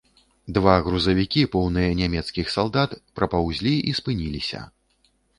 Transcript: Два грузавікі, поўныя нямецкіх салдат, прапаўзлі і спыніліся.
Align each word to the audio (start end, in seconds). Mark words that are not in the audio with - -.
Два 0.55 0.75
грузавікі, 0.85 1.41
поўныя 1.55 1.91
нямецкіх 1.99 2.49
салдат, 2.53 2.95
прапаўзлі 3.19 3.75
і 3.91 3.93
спыніліся. 3.99 4.63